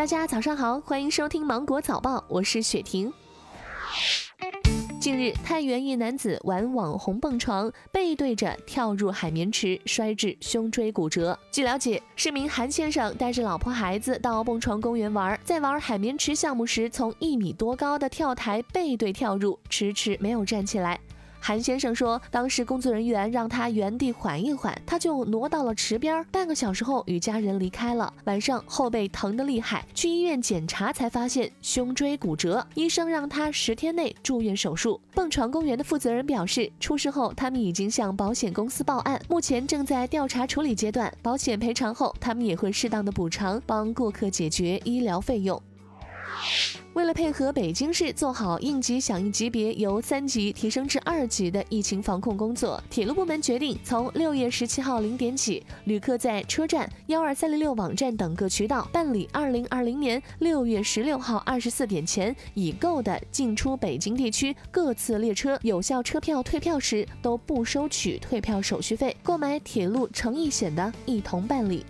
[0.00, 3.12] 大家早上好，欢迎收听芒果早报，我是雪婷。
[4.98, 11.38] 近日，太原一男子玩网红蹦床，背对着跳入海绵池，摔至胸椎骨折。
[11.52, 20.98] 据了解，市民韩先生带着老婆孩子到蹦床公园玩，在玩海绵池项目时，从一米多高的跳台背对跳入，迟迟没有站起来。
[21.42, 26.24] 韩先生说，当时工作人员让他原地缓一缓，他就挪到了池边。
[26.30, 28.12] 半个小时后，与家人离开了。
[28.24, 35.00] 晚上后背疼得厉害，去医院检查才发现胸椎骨折，医生让他十天内住院手术。
[35.14, 41.12] 蹦床公园的负责人表示，出事后他们已经向保险公司报案，目前正在调查处理阶段。
[41.22, 45.60] 保险赔偿后，他们也会适当的补偿，帮顾客解决医疗费用。
[46.92, 69.16] 为了配合北京市做好应急响应级别由三级提升至二级的疫情防控工作，铁路部门决定从六月十七号零点起，旅客在车站、幺二三零六网站等各渠道办理二零二零年六月十六号二十四点前已购的进出北京地区各次列车有效车票退票时，都不收取退票手续费。
[69.22, 71.86] 购买铁路诚意险的，一同办理。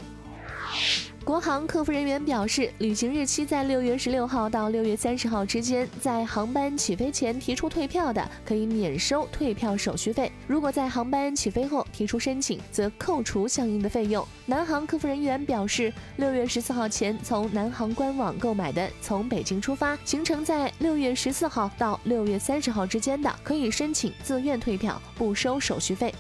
[1.22, 14.26] 国航客服人员表示，旅行日期在六月十六号到六月三十号之间，在航班起飞前提出退票的，可以免收退票手续费；如果在航班起飞后提出申请，则扣除相应的费用。
[14.46, 26.12] 南航客服人员表示，六月十四号前从南航官网购买的，从北京出发，行程在六月十四号到六月三十号之间的，可以申请自愿退票，不收手续费。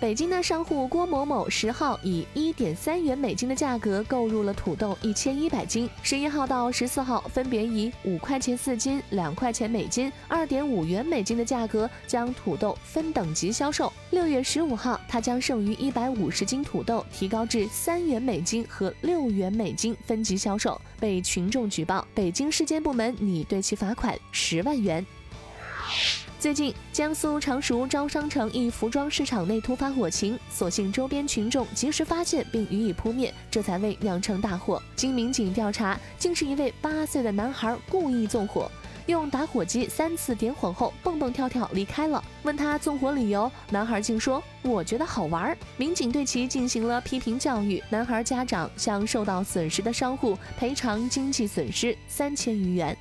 [0.00, 13.92] 北京的商户郭某某十号以一点三元美金的价格购入了土豆一千一百斤，十一号到十四号分别以五块钱四斤、两块钱美金、二点五元美金的价格将土豆分等级销售。
[14.08, 25.04] 六月十五号，他将剩余一百五十斤土豆提高至三元美金和六元美金分级销售，被群众举报，北京市监部门拟对其罚款十万元。
[26.40, 34.82] 最近，江苏常熟招商城一服装市场内突发火情，所幸周边群众及时发现并予以扑灭，这才未酿成大祸。
[34.96, 38.70] 经民警调查，竟是一位八岁的男孩故意纵火，
[39.04, 42.24] 用打火机三次点火后蹦蹦跳跳离开了。
[42.42, 52.96] 问他纵火理由，男孩竟说：“我觉得好玩。”民警对其进行了批评教育，男孩家长向受到损失的商户赔偿经济损失三千余元。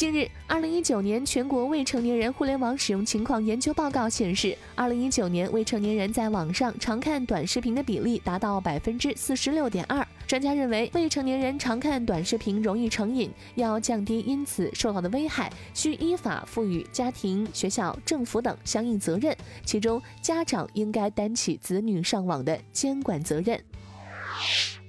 [0.00, 10.02] 近日，二零一九年全国未成年人互联网使用情况研究报告显示，二零一九年未成年人在网上常看短视频的比例达到百分之四十六点二。
[10.26, 23.62] 专家认为，未成年人常看短视频容易成瘾，要降低因此受到的危害，需依法赋予家庭、学校、政府等相应责任，其中家长应该担起子女上网的监管责任。